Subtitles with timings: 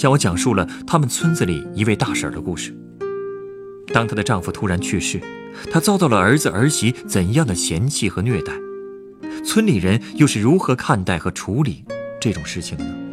[0.00, 2.74] 向我讲述了他们村子里一位大婶的故事。
[3.92, 5.20] 当她的丈夫突然去世，
[5.70, 8.54] 她遭到了儿子儿媳怎样的嫌弃和虐待？
[9.44, 11.84] 村里人又是如何看待和处理
[12.18, 13.09] 这种事情的呢？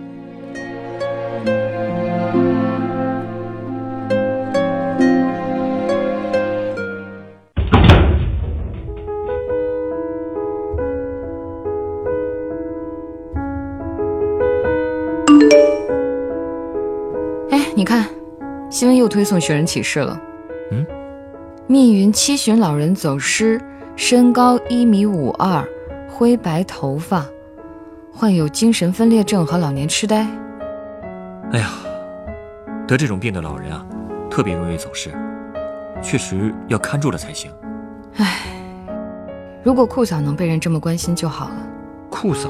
[18.77, 20.21] 新闻又推送寻人启事了。
[20.69, 20.85] 嗯，
[21.65, 23.59] 密云七旬老人走失，
[23.95, 25.67] 身高一米五二，
[26.07, 27.25] 灰白头发，
[28.13, 30.27] 患有精神分裂症和老年痴呆。
[31.53, 31.71] 哎呀，
[32.87, 33.83] 得这种病的老人啊，
[34.29, 35.09] 特别容易走失，
[35.99, 37.51] 确实要看住了才行。
[39.63, 41.55] 如果酷嫂能被人这么关心就好了。
[42.11, 42.47] 酷嫂，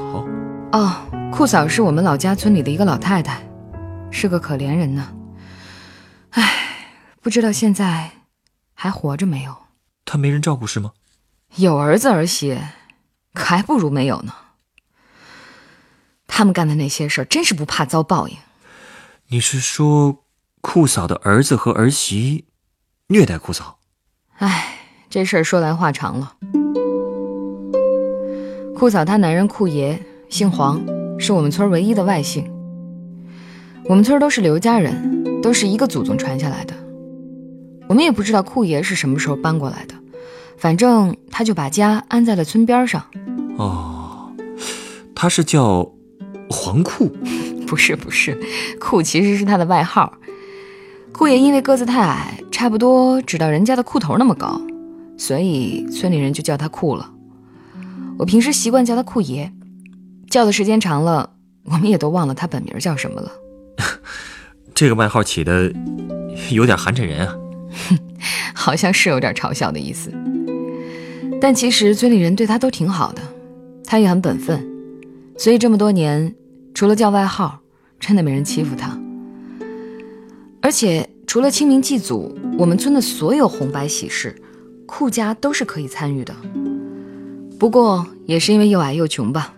[0.72, 0.92] 哦，
[1.32, 3.40] 酷嫂是我们老家村里的一个老太太，
[4.10, 5.08] 是个可怜人呢。
[5.08, 5.17] 唉，
[7.28, 8.12] 不知道现在
[8.72, 9.54] 还活着没有？
[10.06, 10.92] 他没人照顾是吗？
[11.56, 12.58] 有儿子儿媳，
[13.34, 14.32] 可还不如没有呢。
[16.26, 18.36] 他们干的那些事儿，真是不怕遭报应。
[19.26, 20.24] 你是说
[20.62, 22.46] 酷嫂的儿子和儿媳
[23.08, 23.78] 虐待酷嫂？
[24.38, 24.78] 唉，
[25.10, 26.34] 这事儿说来话长了。
[28.74, 30.80] 酷嫂她男人酷爷姓黄，
[31.20, 32.50] 是我们村唯一的外姓。
[33.84, 36.87] 我们村都是刘家人，都是一个祖宗传下来的。
[37.88, 39.94] 我们也不知道库爷是什么时候搬过来的，
[40.58, 43.02] 反正他就把家安在了村边上。
[43.56, 44.30] 哦，
[45.14, 45.90] 他是叫
[46.50, 47.10] 黄库。
[47.66, 48.34] 不是不是，
[48.80, 50.10] 库其实是他的外号。
[51.12, 54.58] 库爷因为个子太矮，差不多只到人家的裤头那么高，
[55.18, 57.12] 所以村里人就叫他库了。
[58.18, 59.52] 我平时习惯叫他库爷，
[60.30, 61.28] 叫的时间长了，
[61.64, 63.30] 我们也都忘了他本名叫什么了。
[64.74, 65.70] 这个外号起的
[66.50, 67.36] 有点寒碜人啊。
[68.68, 70.12] 好像是有点嘲笑的意思，
[71.40, 73.22] 但其实村里人对他都挺好的，
[73.82, 74.62] 他也很本分，
[75.38, 76.34] 所以这么多年，
[76.74, 77.60] 除了叫外号，
[77.98, 78.94] 真的没人欺负他。
[80.60, 84.36] 而且除了清明祭祖，我们村的所有红白喜事，
[84.84, 86.36] 库家都是可以参与的。
[87.58, 89.54] 不过也是因为又矮又穷吧，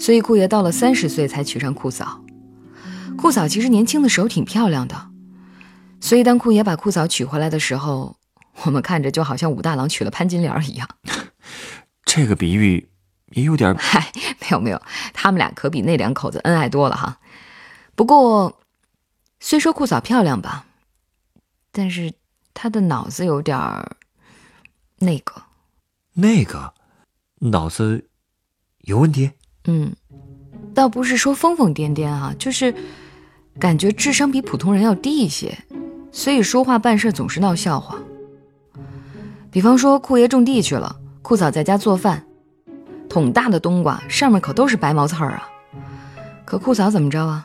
[0.00, 2.22] 所以库爷到了三十岁才娶上库嫂。
[3.18, 4.96] 库嫂其实年轻的时候挺漂亮的，
[6.00, 8.16] 所以当库爷把库嫂娶回来的时候，
[8.64, 10.88] 我们看着就好像武大郎娶了潘金莲一样。
[12.04, 12.88] 这个比喻
[13.32, 13.74] 也有点……
[13.76, 14.80] 嗨， 没有没有，
[15.12, 17.18] 他们俩可比那两口子恩爱多了哈。
[17.94, 18.60] 不过，
[19.40, 20.66] 虽说酷嫂漂亮吧，
[21.72, 22.12] 但是
[22.54, 23.96] 她的脑子有点儿
[24.98, 25.42] 那个。
[26.14, 26.72] 那个
[27.40, 28.08] 脑子
[28.82, 29.32] 有问题？
[29.64, 29.94] 嗯，
[30.74, 32.74] 倒不是说疯疯癫癫啊，就是
[33.58, 35.58] 感觉智商比普通人要低一些，
[36.12, 37.98] 所以说话办事总是闹笑话。
[39.56, 42.22] 比方说，库爷种地去了，库嫂在家做饭，
[43.08, 45.48] 桶大的冬瓜上面可都是白毛刺儿啊。
[46.44, 47.42] 可库嫂怎么着啊？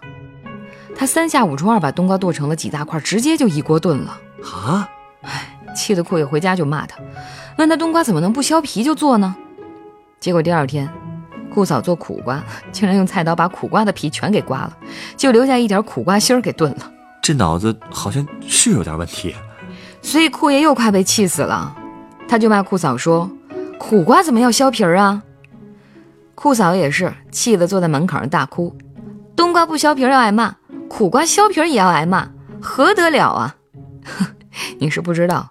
[0.93, 4.19] 她三下五除二把冬瓜剁成了几大块，直接就一锅炖了。
[4.43, 4.89] 啊！
[5.21, 6.97] 唉，气得库爷回家就骂他，
[7.57, 9.33] 问他冬瓜怎么能不削皮就做呢？
[10.19, 10.89] 结果第二天，
[11.49, 14.77] 库嫂做苦瓜， 竟然用菜刀把苦瓜的皮全给刮了，
[15.15, 16.91] 就留下一点苦瓜心儿给炖了。
[17.21, 19.33] 这脑子好像是有点问题。
[20.01, 21.73] 所以库爷又快被气死了，
[22.31, 23.29] 他就骂酷嫂说
[23.77, 25.21] ：“苦瓜怎么要削皮儿啊？”
[26.33, 28.73] 酷嫂也是气得坐在门口上大哭
[29.35, 30.55] ：“冬瓜不削皮儿要挨骂，
[30.87, 32.29] 苦瓜削皮儿也要挨骂，
[32.61, 33.57] 何得了啊？”
[34.79, 35.49] 你是不知道，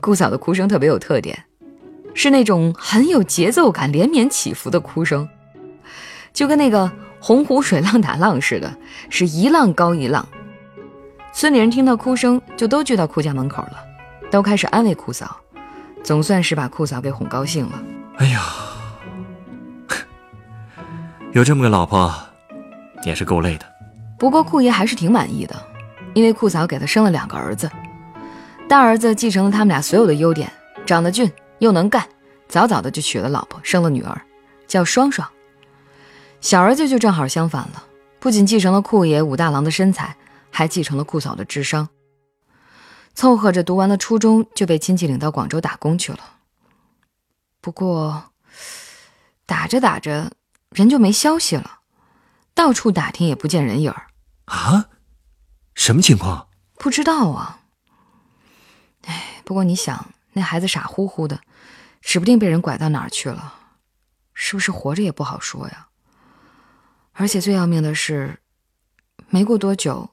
[0.00, 1.44] 酷嫂的哭声特别有特点，
[2.12, 5.28] 是那种很有节奏感、连绵起伏的哭声，
[6.32, 6.90] 就跟那个
[7.20, 8.76] 洪湖水浪打浪似的，
[9.10, 10.26] 是一浪高一浪。
[11.32, 13.76] 村里人听到哭声，就都聚到酷家门口了，
[14.28, 15.36] 都开始安慰酷嫂，
[16.06, 17.82] 总算是把酷嫂给哄高兴了。
[18.18, 18.40] 哎呀，
[21.34, 22.14] 有这么个老婆，
[23.04, 23.66] 也是够累的。
[24.16, 25.56] 不过酷爷还是挺满意的，
[26.14, 27.68] 因为酷嫂给他生了两个儿子，
[28.68, 30.48] 大儿子继承了他们俩所有的优点，
[30.86, 32.06] 长得俊又能干，
[32.46, 34.22] 早早的就娶了老婆，生了女儿，
[34.68, 35.28] 叫双双。
[36.40, 37.82] 小儿子就正好相反了，
[38.20, 40.14] 不仅继承了酷爷武大郎的身材，
[40.52, 41.88] 还继承了库嫂的智商，
[43.16, 46.36] 凑合着读完了初中就被亲戚领到广州打工去了。
[47.62, 48.30] 不过，
[49.46, 50.30] 打着打着
[50.68, 51.80] 人就没消息了，
[52.54, 54.08] 到处打听也不见人影儿。
[54.44, 54.90] 啊？
[55.74, 56.48] 什么情况？
[56.74, 57.62] 不知道啊。
[59.06, 61.40] 哎，不过你想，那孩子傻乎乎的，
[62.02, 63.54] 指不定被人拐到哪儿去了，
[64.34, 65.88] 是不是活着也不好说呀。
[67.12, 68.40] 而且最要命的是，
[69.30, 70.10] 没过多久，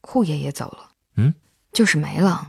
[0.00, 0.90] 库爷也走了。
[1.16, 1.34] 嗯，
[1.76, 2.48] 就是没了。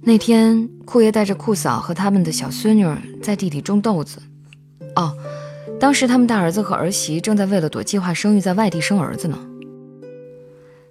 [0.00, 2.86] 那天，库爷带着库嫂和他们的小孙女
[3.20, 4.22] 在地里种豆子。
[4.94, 5.12] 哦，
[5.80, 9.36] 当时他们大儿子和儿媳正在为了躲计划生育，在外地生儿子呢。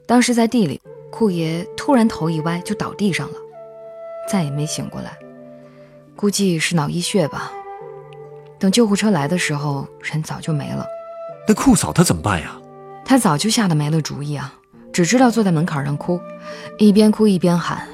[0.06, 3.36] 当时在地里，库爷突然头一歪就倒地上了，
[4.30, 5.18] 再也没醒过来，
[6.13, 7.54] 估计是脑溢血吧。
[8.60, 10.86] 等救护车来的时候，人早就没了。
[11.48, 12.60] 那库嫂她怎么办呀？
[13.06, 14.54] 她早就吓得没了主意啊，
[14.95, 16.18] 只知道坐在门槛上哭，
[16.77, 17.86] 一边哭一边喊：“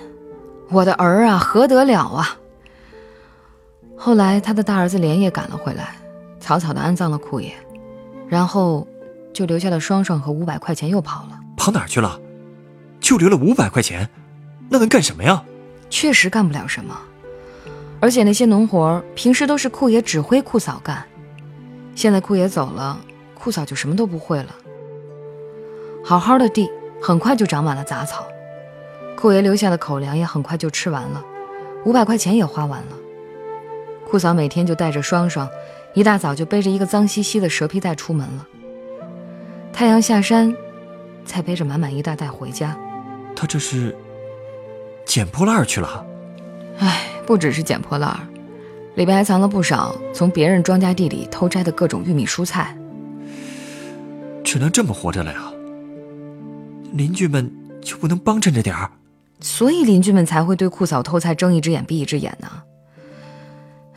[0.70, 2.38] 我的儿啊，何得了啊！”
[3.98, 5.96] 后来他的大儿子连夜赶了回来，
[6.40, 7.56] 草草的安葬了库爷，
[8.30, 8.88] 然后
[9.34, 11.40] 就留下了双双和五百块钱又跑了。
[11.58, 12.22] 跑哪儿去了？
[13.00, 14.08] 就留了五百块钱，
[14.70, 15.44] 那能干什么呀？
[15.90, 16.96] 确实干不了什么，
[18.00, 21.04] 而且那些农活平时都是库爷指挥库嫂干，
[21.96, 22.96] 现在库爷走了。
[23.34, 24.56] 库嫂就什么都不会了。
[26.06, 26.70] 好好的地
[27.02, 28.28] 很快就长满了杂草，
[29.18, 31.24] 库爷留下的口粮也很快就吃完了，
[31.84, 32.98] 五百块钱也花完了。
[34.08, 35.50] 库嫂每天就带着双双，
[35.96, 38.48] 一大早就背着一个脏兮兮的蛇皮袋出门了。
[39.74, 40.56] 太阳下山，
[41.26, 42.78] 才背着满满一大袋回家。
[43.36, 43.96] 他这是
[45.04, 46.06] 捡破烂去了？
[46.78, 48.16] 哎，不只是捡破烂，
[48.94, 52.78] 里边还藏了不少从别人庄稼地里偷摘的各种玉米蔬菜。
[54.44, 55.52] 只能这么活着了呀！
[56.92, 57.52] 邻居们
[57.82, 58.92] 就不能帮衬着点儿？
[59.40, 62.64] 所以邻居们才会对库嫂偷菜睁一只眼闭一只眼呢。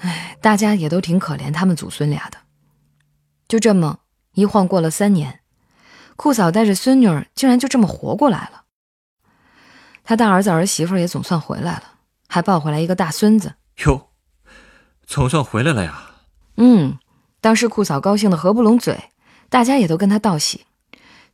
[0.01, 2.39] 哎，大家也都挺可怜他们祖孙俩的。
[3.47, 3.99] 就这么
[4.35, 5.41] 一晃过了三年，
[6.17, 8.65] 库嫂带着孙女儿竟然就这么活过来了。
[10.03, 11.83] 他大儿子儿媳妇也总算回来了，
[12.29, 13.55] 还抱回来一个大孙子。
[13.87, 14.09] 哟，
[15.07, 16.11] 总算回来了呀！
[16.57, 16.99] 嗯，
[17.41, 19.11] 当时库嫂高兴的合不拢嘴。
[19.51, 20.65] 大家也都跟他道喜，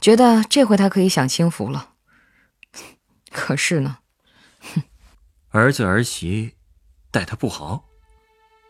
[0.00, 1.90] 觉得这回他可以享清福了。
[3.30, 3.98] 可是呢，
[4.60, 4.82] 哼，
[5.50, 6.52] 儿子儿媳
[7.10, 7.84] 待他不好。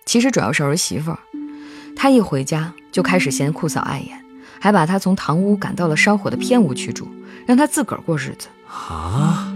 [0.05, 1.19] 其实主要是儿媳妇儿，
[1.95, 4.25] 她一回家就开始嫌库嫂碍眼，
[4.61, 7.09] 还把她从堂屋赶到了烧火的偏屋去住，
[7.47, 8.49] 让她自个儿过日子。
[8.67, 9.55] 啊，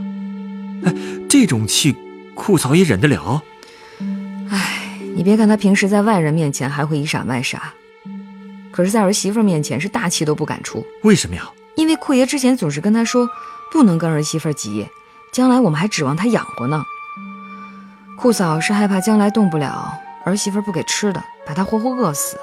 [0.84, 0.94] 哎，
[1.28, 1.96] 这种气
[2.34, 3.42] 库嫂也忍得了？
[4.50, 7.74] 哎，你别看她平时在外人面前还会以傻卖傻。
[8.70, 10.86] 可是，在儿媳妇面前是大气都不敢出。
[11.02, 11.50] 为什么呀？
[11.76, 13.28] 因为库爷之前总是跟他说，
[13.70, 14.88] 不能跟儿媳妇急，
[15.32, 16.82] 将来我们还指望他养活呢。
[18.16, 19.92] 库嫂是害怕将来动不了，
[20.24, 22.38] 儿媳妇不给吃的，把他活活饿死。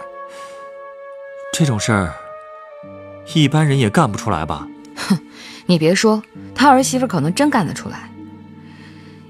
[1.53, 2.13] 这种事儿，
[3.33, 4.67] 一般人也干不出来吧？
[4.95, 5.17] 哼，
[5.65, 6.21] 你别说，
[6.53, 8.09] 他儿媳妇可能真干得出来。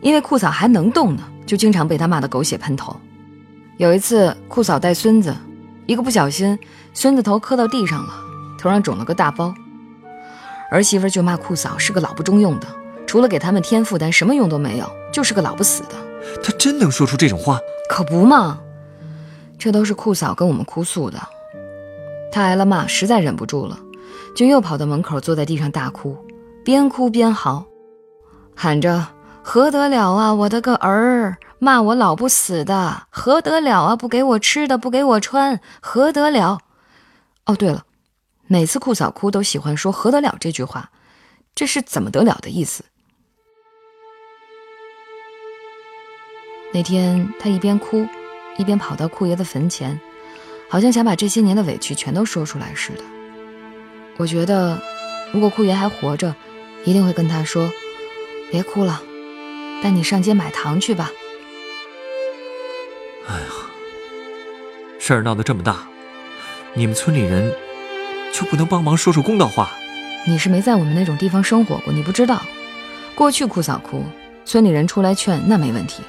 [0.01, 2.99] 因为库嫂还能动呢，就经常被他骂得狗血喷头。
[3.77, 5.35] 有一次，库嫂带孙子。
[5.87, 6.57] 一个不小心，
[6.93, 8.13] 孙子头磕到地上了，
[8.57, 9.53] 头上肿了个大包。
[10.71, 12.67] 儿媳妇就骂库嫂是个老不中用的，
[13.05, 15.89] 除了给他们添负担，什么用都没有，就是个老不死的。
[16.41, 17.59] 他真能说出这种话？
[17.89, 18.57] 可不嘛，
[19.59, 21.19] 这都是库嫂跟我们哭诉的。
[22.31, 23.77] 他挨了骂，实在忍不住了，
[24.33, 26.17] 就又跑到门口，坐在地上大哭，
[26.63, 27.65] 边哭边嚎，
[28.55, 29.05] 喊着。
[29.43, 30.31] 何得了啊！
[30.31, 33.95] 我的个儿，骂我老不死的，何得了啊！
[33.95, 36.59] 不给我吃的，不给我穿，何得了？
[37.47, 37.83] 哦，对了，
[38.51, 40.91] 每次库嫂哭都喜欢说“何得了”这句话，
[41.55, 42.83] 这是怎么得了的意思？
[46.73, 48.05] 那天他一边哭，
[48.57, 49.97] 一边跑到库爷的坟前，
[50.69, 53.03] 好像想把这些年的委屈全都说出来似的。
[54.17, 54.77] 我觉得，
[55.31, 56.35] 如果库爷还活着，
[56.83, 57.71] 一定会跟他说
[58.51, 59.01] ：“别哭了。”
[59.81, 61.09] 带你上街买糖去吧。
[63.29, 63.47] 哎呀，
[64.99, 65.87] 事儿闹得这么大，
[66.73, 67.55] 你们村里人
[68.33, 69.71] 就不能帮忙说说公道话？
[70.25, 72.41] 你是没在我们那种地方生活过，你不知道。
[73.15, 74.03] 过去哭嫂哭，
[74.45, 76.03] 村里人出来劝那没问题。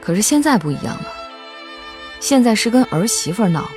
[0.00, 1.06] 可是现在不一样了，
[2.20, 3.68] 现在是跟儿媳妇闹。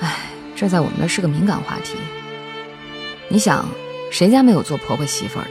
[0.00, 0.16] 哎，
[0.56, 1.94] 这在我们那是个敏感话题。
[3.28, 3.68] 你想，
[4.10, 5.50] 谁家没有做婆婆媳妇的？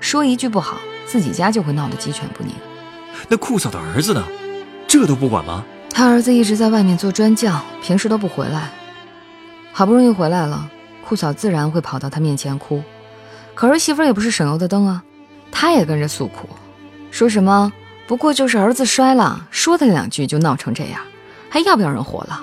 [0.00, 0.78] 说一句不好。
[1.06, 2.52] 自己家就会闹得鸡犬不宁，
[3.28, 4.22] 那库嫂的儿子呢？
[4.86, 5.64] 这都不管吗？
[5.90, 8.70] 他儿子一直在外面做砖匠，平时都不回来。
[9.78, 10.68] 好不容易回来了，
[11.06, 12.82] 库嫂自然会跑到他面前哭，
[13.54, 15.04] 可儿媳妇也不是省油的灯啊，
[15.52, 16.48] 她也跟着诉苦，
[17.12, 17.72] 说什么
[18.08, 21.00] 不过就是儿子摔了，说他两句就闹成这样，
[21.48, 22.42] 还要不要人活了？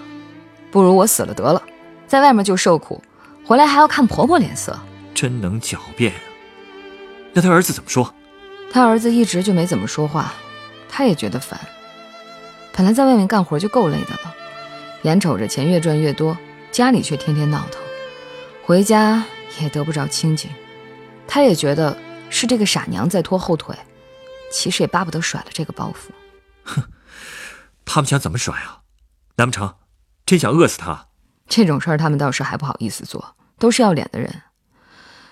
[0.72, 1.62] 不如我死了得了，
[2.08, 3.04] 在外面就受苦，
[3.46, 4.80] 回来还要看婆婆脸色，
[5.14, 6.14] 真能狡辩。
[7.34, 8.14] 那他儿子怎么说？
[8.72, 10.32] 他儿子一直就没怎么说话，
[10.88, 11.60] 他也觉得烦。
[12.72, 14.34] 本来在外面干活就够累的了，
[15.02, 16.38] 眼瞅着钱越赚越多，
[16.76, 17.82] 家里却天天闹腾，
[18.62, 19.24] 回家
[19.62, 20.52] 也得不着清静。
[21.26, 21.98] 他也觉得
[22.30, 23.74] 是这个傻娘在拖后腿，
[24.52, 26.12] 其实也巴不得甩了这个包袱。
[26.66, 26.84] 哼，
[27.86, 28.82] 他们想怎么甩啊？
[29.38, 29.74] 难不成
[30.26, 31.08] 真想饿死他？
[31.48, 34.42] 这种事儿他们倒是还不好意思做，都是要脸的人。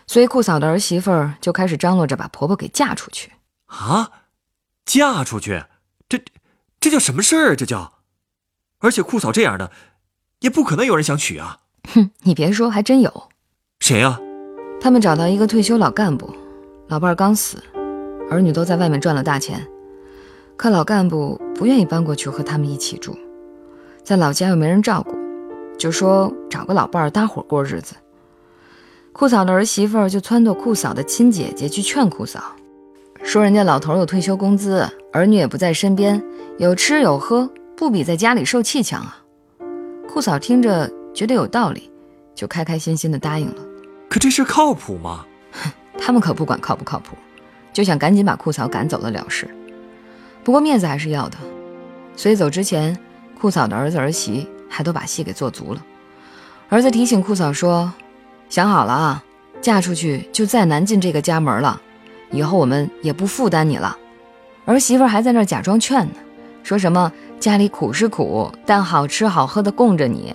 [0.07, 3.33] 所以库嫂的儿媳妇儿就开始张罗着把婆婆给嫁出去。
[3.65, 4.09] 啊，
[4.85, 5.65] 嫁出去？
[6.07, 6.23] 这
[6.79, 7.55] 这叫什么事儿啊？
[7.57, 7.95] 这叫？
[8.79, 9.73] 而且库嫂这样的，
[10.43, 11.57] 也不可能有人想娶啊。
[11.93, 13.23] 哼，你别说，还真有。
[13.79, 14.19] 谁呀？
[14.81, 16.29] 他们找到一个退休老干部，
[16.89, 17.63] 老伴儿刚死，
[18.29, 19.65] 儿女都在外面赚了大钱，
[20.57, 23.17] 可老干部不愿意搬过去和他们一起住，
[24.03, 25.15] 在老家又没人照顾，
[25.77, 27.95] 就说找个老伴儿搭伙过日子。
[29.13, 32.53] 酷嫂的儿媳妇儿就撺掇酷嫂的亲姐姐去劝酷嫂，
[33.23, 36.21] 说人家老头有退休工资，儿女也不在身边，
[36.57, 39.22] 有吃有喝，不比在家里受气强啊。
[40.13, 41.89] 库嫂听着觉得有道理，
[42.35, 43.55] 就开开心心的答应了。
[44.07, 45.25] 可这事靠谱吗？
[45.97, 47.17] 他们可不管靠不靠谱，
[47.73, 49.49] 就想赶紧把库嫂赶走了了事。
[50.43, 51.37] 不过面子还是要的，
[52.15, 52.95] 所以走之前，
[53.41, 55.83] 库嫂的儿子儿媳还都把戏给做足了。
[56.69, 57.91] 儿子提醒库嫂说
[58.49, 59.23] ：“想好了啊，
[59.61, 61.81] 嫁出去就再难进这个家门了，
[62.29, 63.97] 以后我们也不负担你了。”
[64.65, 66.13] 儿媳妇还在那假装劝呢，
[66.61, 67.11] 说什么
[67.43, 70.33] 家里苦是苦，但好吃好喝的供着你，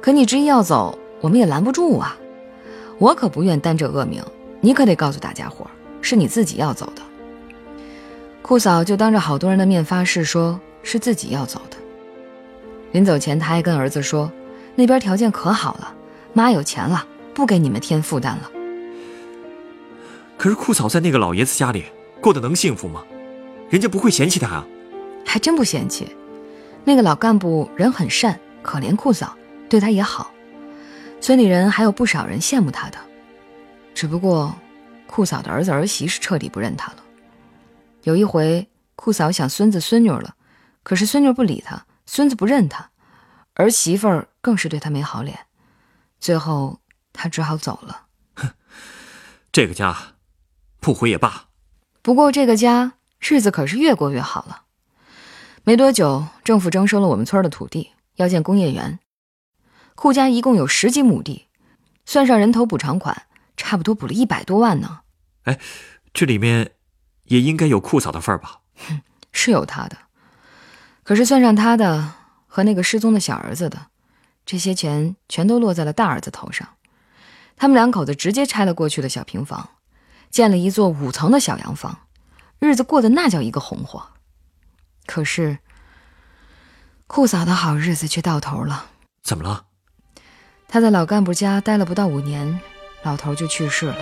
[0.00, 2.16] 可你执意要走，我们也拦不住啊。
[2.98, 4.20] 我可不愿担这恶名，
[4.60, 5.64] 你可得告诉大家伙，
[6.00, 7.02] 是你自己要走的。
[8.42, 11.76] 库嫂就当着好多人的面发誓，说是自己要走的。
[12.90, 14.28] 临走前，他还跟儿子说，
[14.74, 15.94] 那边条件可好了，
[16.32, 18.50] 妈有钱了，不给你们添负担了。
[20.36, 21.84] 可是酷嫂在那个老爷子家里
[22.20, 23.04] 过得能幸福吗？
[23.70, 24.66] 人家不会嫌弃她啊？
[25.24, 26.08] 还真不嫌弃，
[26.84, 29.36] 那个老干部人很善，可怜酷嫂，
[29.68, 30.30] 对他也好。
[31.20, 32.98] 村里人还有不少人羡慕他的，
[33.94, 34.52] 只不过
[35.06, 36.96] 酷嫂的儿子儿媳是彻底不认他了。
[38.02, 40.34] 有一回，酷嫂想孙子孙女了，
[40.82, 42.90] 可是孙女不理他，孙子不认他，
[43.54, 45.38] 儿媳妇儿更是对他没好脸。
[46.18, 46.80] 最后，
[47.12, 48.06] 他只好走了。
[48.34, 48.50] 哼，
[49.52, 49.96] 这个家
[50.80, 51.46] 不回也罢。
[52.02, 54.61] 不过这个家日子可是越过越好了。
[55.64, 58.98] 没多久，政府征收了我们村的土地，要建工业园。
[59.94, 61.46] 库家一共有十几亩地，
[62.04, 63.26] 算上人头补偿款，
[63.56, 65.02] 差不多补了一百多万呢。
[65.44, 65.60] 哎，
[66.12, 66.72] 这里面
[67.26, 68.58] 也应该有库嫂的份儿吧？
[68.88, 69.96] 哼，是有他的，
[71.04, 72.12] 可是算上他的
[72.48, 73.86] 和那个失踪的小儿子的，
[74.44, 76.68] 这些钱全都落在了大儿子头上。
[77.56, 79.68] 他们两口子直接拆了过去的小平房，
[80.28, 82.00] 建了一座五层的小洋房，
[82.58, 84.08] 日子过得那叫一个红火。
[85.12, 85.58] 可是
[87.06, 88.86] 库嫂的好日子却到头了。
[89.22, 89.66] 怎么了？
[90.66, 92.58] 他在老干部家待了不到五年，
[93.02, 93.96] 老头就去世了。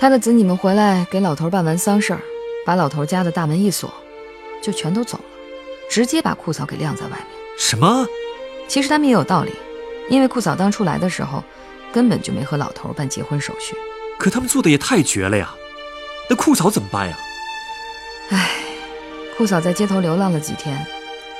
[0.00, 2.20] 他的子女们回来给老头办完丧事儿，
[2.64, 3.92] 把老头家的大门一锁，
[4.62, 5.24] 就全都走了，
[5.90, 7.26] 直接把库嫂给晾在外面。
[7.58, 8.06] 什么？
[8.66, 9.52] 其实他们也有道理，
[10.08, 11.44] 因为库嫂当初来的时候，
[11.92, 13.76] 根本就没和老头办结婚手续。
[14.18, 15.54] 可他们做的也太绝了呀！
[16.30, 17.18] 那库嫂怎么办呀？
[18.30, 18.61] 唉，
[19.42, 20.86] 库嫂在街头流浪了几天，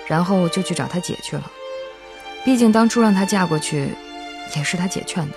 [0.08, 1.48] 然后就去找她姐去了。
[2.44, 3.94] 毕竟当初让她嫁过去，
[4.56, 5.36] 也是她姐劝的。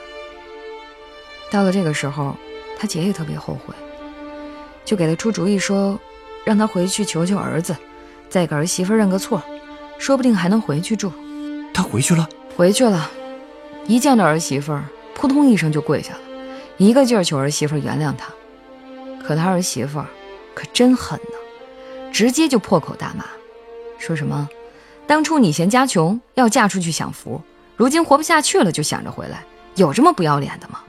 [1.52, 2.36] 到了这个时候，
[2.76, 3.76] 她姐也特别后悔，
[4.84, 6.00] 就给她出主意说，
[6.44, 7.76] 让她回去求求儿子，
[8.32, 9.44] 再给儿媳妇认个错，
[10.00, 11.14] 说不定还能回去住。
[11.72, 13.12] 她回去了，回去了，
[13.86, 14.76] 一见到儿媳妇，
[15.14, 16.20] 扑通一声就跪下了，
[16.78, 18.34] 一个劲儿求儿媳妇原谅她。
[19.24, 20.04] 可她儿媳妇
[20.56, 21.38] 可真狠呢，
[22.16, 23.26] 直接就破口大骂，
[24.00, 24.48] 说什么。
[25.06, 27.42] 当初你嫌家穷，要嫁出去享福，
[27.76, 29.44] 如今活不下去了就想着回来，
[29.76, 30.80] 有这么不要脸的吗？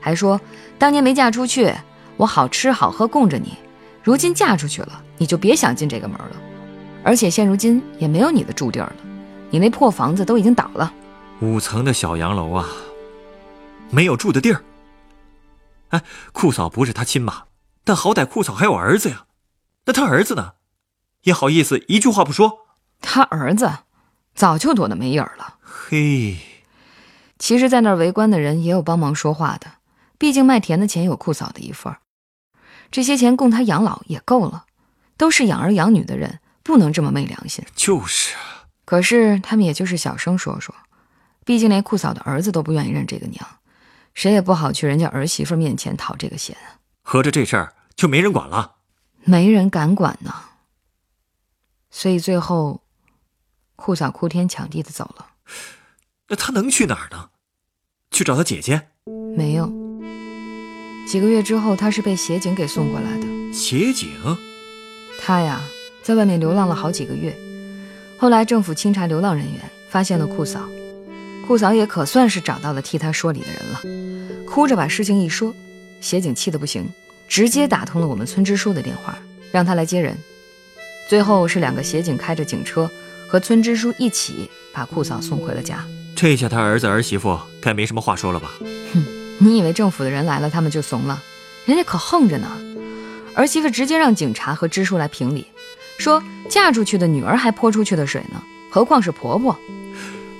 [0.00, 0.40] 还说
[0.78, 1.74] 当年没嫁出去，
[2.16, 3.58] 我好吃好喝供着你，
[4.00, 6.36] 如今嫁出去了，你就别想进这个门了。
[7.02, 8.96] 而且现如今也没有你的住地儿了，
[9.50, 10.94] 你那破房子都已经倒了，
[11.40, 12.68] 五层的小洋楼啊，
[13.90, 14.62] 没有住的地儿。
[15.88, 16.00] 哎，
[16.32, 17.42] 库嫂不是他亲妈，
[17.82, 19.24] 但好歹库嫂还有儿子呀，
[19.86, 20.54] 那他儿子呢，
[21.22, 22.66] 也好意思一句话不说。
[23.00, 23.70] 他儿子
[24.34, 25.58] 早就躲得没影儿了。
[25.60, 26.38] 嘿，
[27.38, 29.66] 其实，在那儿围观的人也有帮忙说话的，
[30.16, 31.98] 毕竟卖田的钱有库嫂的一份儿，
[32.90, 34.64] 这些钱供他养老也够了。
[35.16, 37.64] 都是养儿养女的人，不能这么昧良心。
[37.76, 40.74] 就是啊，可是他们也就是小声说说，
[41.44, 43.46] 毕竟连库嫂的儿子都不愿意认这个娘，
[44.14, 46.56] 谁也不好去人家儿媳妇面前讨这个嫌。
[47.02, 48.72] 合着这事儿就没人管了？
[49.24, 50.34] 没人敢管呢。
[51.90, 52.82] 所以最后，
[53.76, 55.26] 库嫂哭天抢地的走了。
[56.28, 57.30] 那他能去哪儿呢？
[58.10, 58.88] 去找他姐姐？
[59.36, 59.72] 没有。
[61.06, 63.52] 几个月之后，他是被协警给送过来的。
[63.52, 64.10] 协警？
[65.20, 65.60] 他呀，
[66.02, 67.36] 在外面流浪了好几个月，
[68.18, 70.68] 后来政府清查流浪人员，发现了库嫂，
[71.46, 75.54] 库嫂也可算是找到了替他说理的人了，哭着把事情一说，
[76.00, 76.88] 协警气得不行，
[77.28, 79.18] 直接打通了我们村支书的电话，
[79.52, 80.16] 让他来接人。
[81.08, 82.90] 最后是两个协警开着警车，
[83.28, 85.84] 和村支书一起把库嫂送回了家。
[86.16, 88.52] 这下他儿子儿媳妇该没什么话说了吧？
[88.92, 89.04] 哼，
[89.38, 91.22] 你以为政府的人来了，他们就怂了？
[91.66, 92.48] 人家可横着呢。
[93.34, 95.46] 儿媳妇直接让警察和支书来评理，
[95.98, 98.40] 说嫁出去的女儿还泼出去的水呢，
[98.70, 99.58] 何况是婆婆？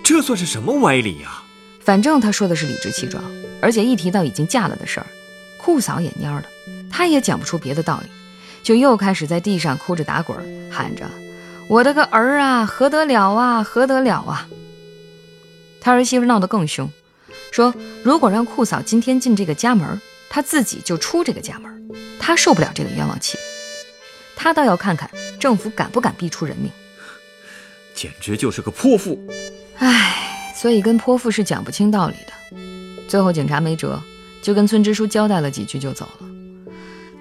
[0.05, 1.43] 这算是什么歪理呀？
[1.81, 3.23] 反正她说的是理直气壮，
[3.61, 5.07] 而且一提到已经嫁了的事儿，
[5.59, 6.45] 库嫂也蔫了，
[6.97, 8.09] 她也讲不出别的道理，
[8.63, 10.39] 就又开始在地上哭着打滚，
[10.71, 11.11] 喊着
[11.69, 14.49] ：“我的个儿啊，何得了啊，何得了啊！”
[15.83, 16.89] 他儿媳妇闹得更凶，
[17.51, 17.75] 说
[18.05, 21.91] 如果让库嫂今天进这个家门，她自己就出这个家门。
[22.21, 23.37] 她受不了这个冤枉气，
[24.37, 25.11] 她倒要看看
[25.41, 26.71] 政府敢不敢逼出人命。
[27.93, 29.21] 简直就是个泼妇！
[29.79, 32.57] 唉，所以跟泼妇是讲不清道理的。
[33.09, 34.01] 最后警察没辙，
[34.41, 36.29] 就跟村支书交代了几句就走了。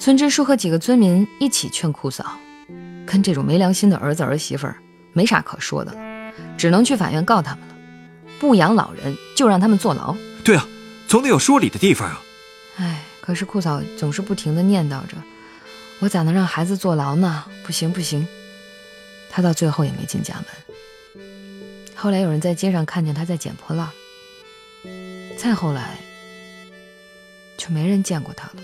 [0.04, 2.38] 村支书和几个村民一起劝库嫂，
[3.06, 4.76] 跟这种没良心的儿子儿媳妇儿
[5.14, 7.76] 没啥可说的了，只能去法院告他们了。
[8.38, 10.14] 不养老人就让他们坐牢。
[10.44, 10.68] 对啊，
[11.08, 12.22] 总得有说理的地方啊。
[12.80, 13.02] 哎。
[13.22, 15.16] 可是库嫂总是不停地念叨着
[16.04, 17.46] ：“我咋能让孩子坐牢呢？
[17.66, 18.28] 不行不行！”
[19.32, 21.24] 她到最后也没进家门。
[21.96, 23.90] 后来有人在街上看见她在捡破烂，
[25.38, 25.98] 再后来
[27.58, 28.56] 就没人见过她了。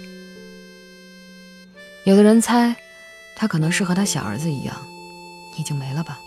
[2.06, 2.76] 有的人猜，
[3.36, 4.76] 他可能是和他小儿子一样，
[5.58, 6.18] 已经没了吧。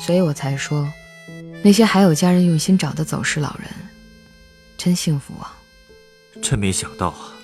[0.00, 0.90] 所以我才说，
[1.62, 3.70] 那些还有家人用心找的走失老人，
[4.76, 5.56] 真幸福啊！
[6.40, 7.34] 真没想到啊！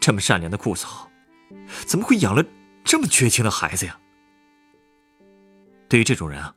[0.00, 1.08] 这么善良的库嫂，
[1.86, 2.44] 怎么会养了
[2.82, 3.98] 这么绝情的孩子呀？
[5.88, 6.54] 对于这种人啊，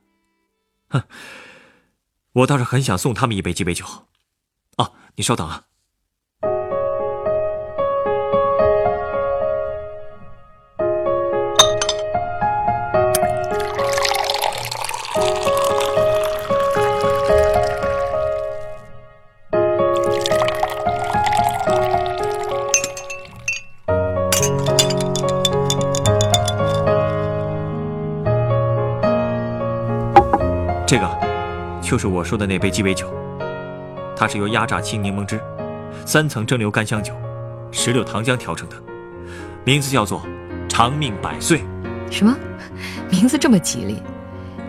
[0.89, 1.03] 哼，
[2.33, 3.85] 我倒是很想送他们一杯鸡尾酒。
[4.77, 5.66] 啊，你稍等啊。
[30.87, 31.19] 这个
[31.81, 33.13] 就是我说的那杯鸡尾酒，
[34.15, 35.37] 它是由压榨青柠檬汁、
[36.05, 37.13] 三层蒸馏干香酒、
[37.73, 38.77] 石榴糖浆调成的，
[39.65, 40.25] 名字叫做
[40.69, 41.61] “长命百岁”。
[42.09, 42.33] 什么？
[43.11, 44.01] 名字这么吉利？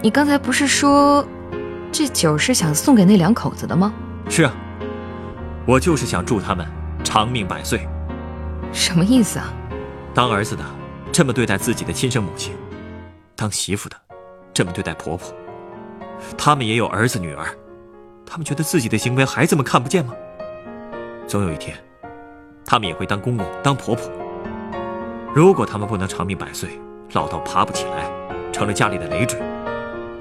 [0.03, 1.25] 你刚才不是说
[1.93, 3.95] 这酒是想送给那两口子的吗？
[4.29, 4.53] 是啊，
[5.69, 6.67] 我就是想祝他们
[7.05, 7.87] 长命百岁。
[8.73, 9.55] 什么意思啊？
[10.13, 10.65] 当儿子的
[11.13, 12.55] 这么对待自己的亲生母亲，
[13.37, 13.97] 当媳妇的
[14.53, 15.33] 这么对待婆婆。
[16.37, 17.47] 他们也有儿子女儿，
[18.27, 20.15] 他们觉得自己的行为孩子们看不见吗？
[21.27, 21.77] 总有一天，
[22.65, 24.11] 他们也会当公公当婆婆。
[25.35, 26.81] 如果他们不能长命百岁，
[27.13, 28.11] 老到爬不起来，
[28.53, 29.39] 成了家里的累赘，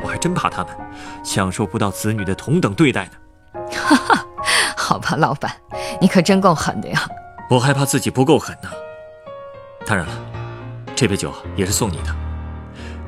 [0.03, 0.75] 我还真怕他们
[1.23, 3.11] 享受不到子女的同等对待呢。
[3.71, 4.25] 哈哈，
[4.75, 5.51] 好吧，老板，
[6.01, 7.07] 你可真够狠的呀！
[7.49, 8.69] 我害怕自己不够狠呢。
[9.85, 10.13] 当然了，
[10.93, 12.13] 这杯酒也是送你的，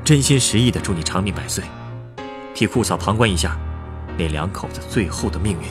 [0.05, 1.63] 真心实意的祝你长命百岁。
[2.59, 3.57] 替库嫂旁观一下，
[4.17, 5.69] 那两口子最后的命运。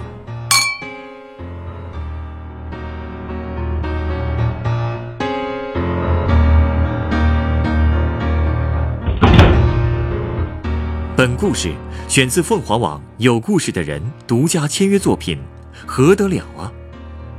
[11.14, 11.74] 本故事
[12.09, 15.38] 选自凤凰网有故事的人独家签约作品，
[15.87, 16.72] 何得了啊！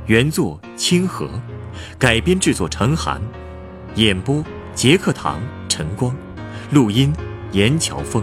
[0.06, 1.28] 原作清河，
[1.98, 3.20] 改编制作陈寒，
[3.96, 4.44] 演播
[4.76, 6.14] 杰克堂晨光，
[6.70, 7.12] 录音
[7.50, 8.22] 严乔峰。